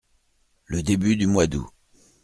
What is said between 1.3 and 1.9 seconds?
d’août.